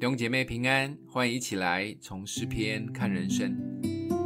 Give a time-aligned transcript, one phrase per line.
[0.00, 3.54] 弟兄姐妹平安，欢迎一起来从诗篇看人生。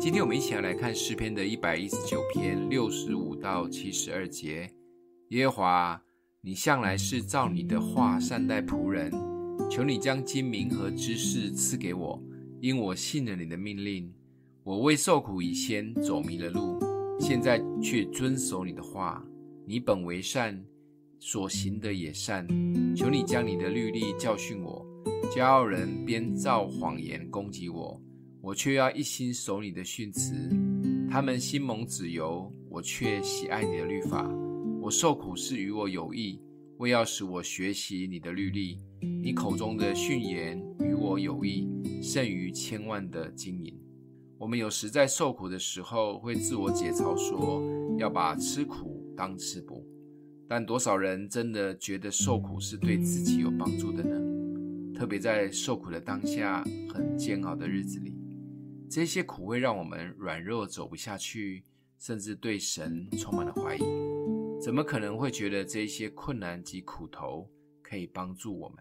[0.00, 4.66] 今天我们一起来看诗篇的一百一十九篇六十五到七十二节。
[5.28, 6.02] 耶和华，
[6.40, 9.12] 你向来是照你的话善待仆人，
[9.70, 12.18] 求你将精明和知识赐给我，
[12.62, 14.10] 因我信了你的命令。
[14.64, 16.80] 我为受苦以先走迷了路，
[17.20, 19.22] 现在却遵守你的话。
[19.66, 20.64] 你本为善，
[21.18, 22.46] 所行的也善。
[22.96, 24.84] 求你将你的律例教训我。
[25.34, 28.00] 骄傲人编造谎言攻击我，
[28.40, 30.32] 我却要一心守你的训词。
[31.10, 34.28] 他们心蒙脂油，我却喜爱你的律法。
[34.80, 36.40] 我受苦是与我有益，
[36.78, 38.78] 为要使我学习你的律例。
[39.22, 41.68] 你口中的训言与我有益，
[42.02, 43.78] 胜于千万的金银。
[44.38, 47.62] 我们有时在受苦的时候，会自我解嘲说
[47.98, 49.84] 要把吃苦当吃补，
[50.48, 54.94] 但多少人真的觉得受苦是对自己有帮助的呢？
[54.94, 58.14] 特别在受苦的当下，很煎熬的日子里，
[58.90, 61.64] 这些苦会让我们软弱，走不下去，
[61.98, 63.80] 甚至对神充满了怀疑。
[64.60, 67.48] 怎么可能会觉得这些困难及苦头
[67.82, 68.78] 可以帮助我们？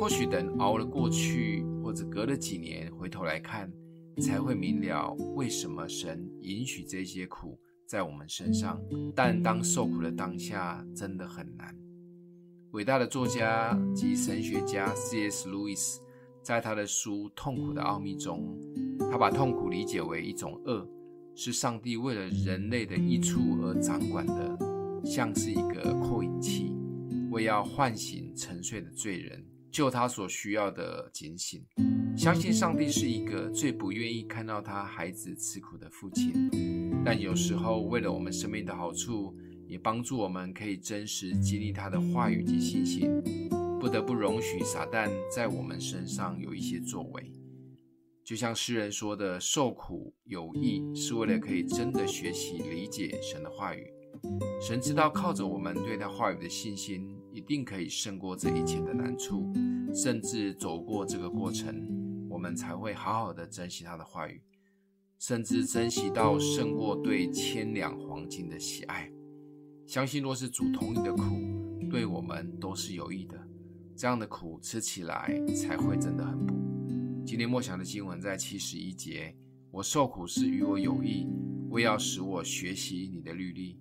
[0.00, 3.70] 或许等熬了过去，或者隔了几年回头来看。
[4.20, 7.58] 才会明了为什么神允许这些苦
[7.90, 8.80] 在我们身上。
[9.16, 11.76] 但当受苦的当下，真的很难。
[12.70, 15.48] 伟大的作家及神学家 C.S.
[15.48, 15.96] Lewis
[16.40, 18.56] 在他的书《痛苦的奥秘》中，
[19.10, 20.88] 他把痛苦理解为一种恶，
[21.34, 24.56] 是上帝为了人类的益处而掌管的，
[25.04, 26.72] 像是一个扩音器，
[27.32, 31.66] 为要唤醒沉睡的罪人，救他所需要的警醒。
[32.20, 36.50] 相信上帝是一个最不愿意看到他孩子吃苦的父亲，
[37.02, 39.34] 但有时候为了我们生命的好处，
[39.66, 43.08] 也帮助我们可以真实经历他的话语及信心，
[43.80, 47.32] 不得不容许撒旦在我们身上有一些作为。
[48.22, 53.90] 就像诗人说的：“受苦有益，是为了可以真的学习理解神的话语。
[54.60, 59.50] 神知道靠着我们对他话语的信心，一定可以胜过这一切的难处，
[59.94, 61.88] 甚至走过这个过程。”
[62.40, 64.42] 我们才会好好的珍惜他的话语，
[65.18, 69.12] 甚至珍惜到胜过对千两黄金的喜爱。
[69.86, 71.22] 相信若是主同意的苦，
[71.90, 73.38] 对我们都是有益的。
[73.94, 76.54] 这样的苦吃起来才会真的很补。
[77.26, 79.36] 今天默想的经文在七十一节，
[79.70, 81.28] 我受苦是与我有益，
[81.68, 83.78] 为要使我学习你的律例。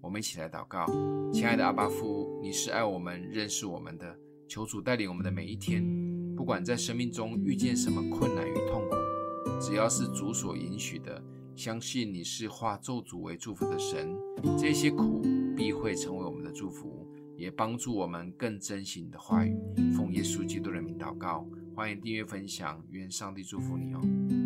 [0.00, 0.84] 我们一起来祷告，
[1.32, 6.19] 亲爱的阿爸父，你是爱我们、认识我们的，求主带领我们的每一天。
[6.40, 8.96] 不管在生命中遇见什么困难与痛苦，
[9.60, 11.22] 只要是主所允许的，
[11.54, 14.16] 相信你是化咒诅为祝福的神，
[14.56, 15.20] 这些苦
[15.54, 17.06] 必会成为我们的祝福，
[17.36, 19.54] 也帮助我们更珍惜你的话语。
[19.94, 21.46] 奉耶稣基督的名祷告，
[21.76, 24.39] 欢迎订阅分享，愿上帝祝福你哦。